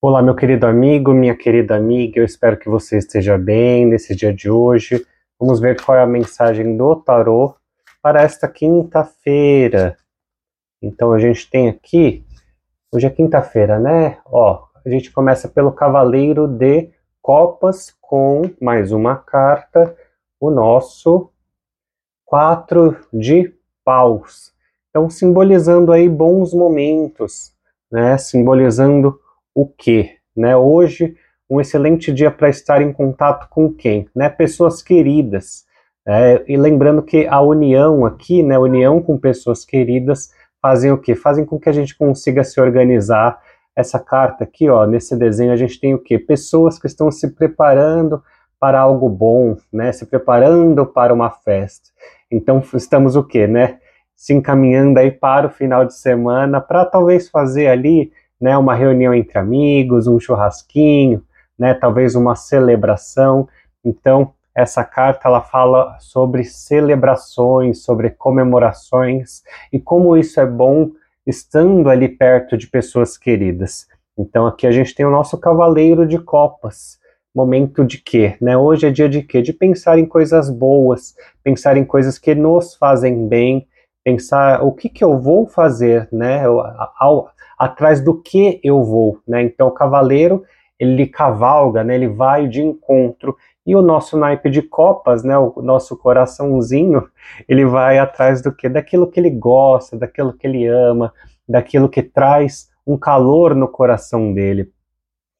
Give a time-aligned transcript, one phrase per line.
[0.00, 4.32] Olá, meu querido amigo, minha querida amiga, eu espero que você esteja bem nesse dia
[4.32, 5.04] de hoje.
[5.40, 7.56] Vamos ver qual é a mensagem do tarô
[8.00, 9.96] para esta quinta-feira.
[10.80, 12.24] Então a gente tem aqui,
[12.92, 14.20] hoje é quinta-feira, né?
[14.26, 16.90] Ó, a gente começa pelo Cavaleiro de
[17.20, 19.96] Copas com mais uma carta,
[20.38, 21.28] o nosso
[22.24, 23.52] quatro de
[23.84, 24.52] paus.
[24.90, 27.52] Então simbolizando aí bons momentos,
[27.90, 28.16] né?
[28.16, 29.18] Simbolizando
[29.58, 30.56] o que, né?
[30.56, 31.16] Hoje
[31.50, 34.28] um excelente dia para estar em contato com quem, né?
[34.28, 35.66] Pessoas queridas.
[36.06, 38.56] É, e lembrando que a união aqui, né?
[38.56, 40.30] União com pessoas queridas
[40.62, 41.16] fazem o que?
[41.16, 43.40] Fazem com que a gente consiga se organizar.
[43.74, 46.20] Essa carta aqui, ó, nesse desenho a gente tem o que?
[46.20, 48.22] Pessoas que estão se preparando
[48.60, 49.90] para algo bom, né?
[49.90, 51.90] Se preparando para uma festa.
[52.30, 53.78] Então estamos o que, né?
[54.14, 59.14] Se encaminhando aí para o final de semana para talvez fazer ali né, uma reunião
[59.14, 61.22] entre amigos, um churrasquinho,
[61.58, 63.48] né, talvez uma celebração.
[63.84, 70.90] Então, essa carta ela fala sobre celebrações, sobre comemorações e como isso é bom
[71.24, 73.86] estando ali perto de pessoas queridas.
[74.18, 76.98] Então aqui a gente tem o nosso cavaleiro de copas.
[77.32, 78.36] Momento de quê?
[78.40, 78.56] Né?
[78.56, 79.40] Hoje é dia de quê?
[79.40, 83.68] De pensar em coisas boas, pensar em coisas que nos fazem bem,
[84.08, 86.44] pensar o que, que eu vou fazer, né?
[86.98, 89.42] Ao, atrás do que eu vou, né?
[89.42, 90.44] Então o cavaleiro
[90.78, 91.94] ele cavalga, né?
[91.94, 95.36] Ele vai de encontro e o nosso naipe de copas, né?
[95.36, 97.06] O nosso coraçãozinho,
[97.46, 98.66] ele vai atrás do que?
[98.66, 101.12] Daquilo que ele gosta, daquilo que ele ama,
[101.46, 104.70] daquilo que traz um calor no coração dele.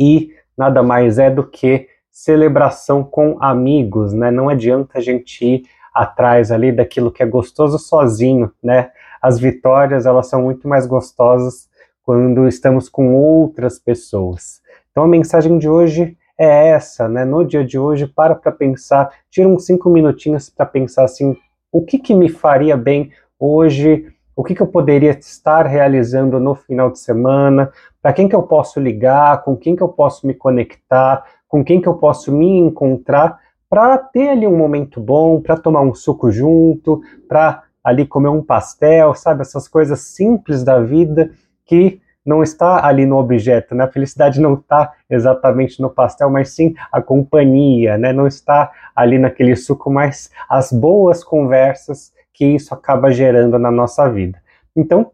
[0.00, 4.32] E nada mais é do que celebração com amigos, né?
[4.32, 5.62] Não adianta a gente ir
[5.96, 8.90] atrás ali daquilo que é gostoso sozinho, né?
[9.22, 11.68] As vitórias, elas são muito mais gostosas
[12.02, 14.60] quando estamos com outras pessoas.
[14.90, 17.24] Então a mensagem de hoje é essa, né?
[17.24, 21.34] No dia de hoje, para para pensar, tira uns cinco minutinhos para pensar assim,
[21.72, 24.06] o que que me faria bem hoje,
[24.36, 28.42] o que que eu poderia estar realizando no final de semana, para quem que eu
[28.42, 32.58] posso ligar, com quem que eu posso me conectar, com quem que eu posso me
[32.58, 38.28] encontrar, para ter ali um momento bom, para tomar um suco junto, para ali comer
[38.28, 39.42] um pastel, sabe?
[39.42, 41.30] Essas coisas simples da vida
[41.64, 43.84] que não está ali no objeto, né?
[43.84, 48.12] A felicidade não está exatamente no pastel, mas sim a companhia, né?
[48.12, 54.08] Não está ali naquele suco, mas as boas conversas que isso acaba gerando na nossa
[54.10, 54.42] vida.
[54.74, 55.12] Então,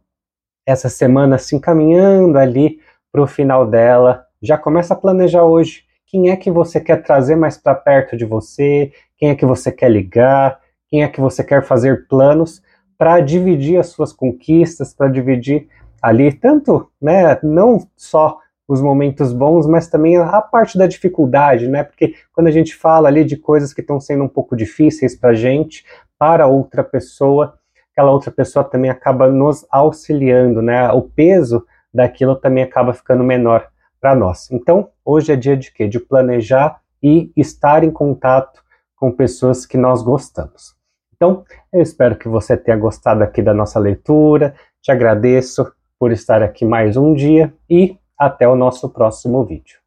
[0.66, 2.80] essa semana se encaminhando ali
[3.12, 7.36] para o final dela, já começa a planejar hoje quem é que você quer trazer
[7.36, 11.42] mais para perto de você, quem é que você quer ligar, quem é que você
[11.42, 12.62] quer fazer planos
[12.98, 15.68] para dividir as suas conquistas, para dividir
[16.02, 21.82] ali, tanto, né, não só os momentos bons, mas também a parte da dificuldade, né?
[21.82, 25.30] Porque quando a gente fala ali de coisas que estão sendo um pouco difíceis para
[25.30, 25.84] a gente,
[26.18, 27.54] para outra pessoa,
[27.90, 30.90] aquela outra pessoa também acaba nos auxiliando, né?
[30.92, 33.71] O peso daquilo também acaba ficando menor
[34.02, 34.50] para nós.
[34.50, 35.86] Então, hoje é dia de quê?
[35.86, 38.60] De planejar e estar em contato
[38.96, 40.74] com pessoas que nós gostamos.
[41.14, 44.56] Então, eu espero que você tenha gostado aqui da nossa leitura.
[44.82, 49.81] Te agradeço por estar aqui mais um dia e até o nosso próximo vídeo.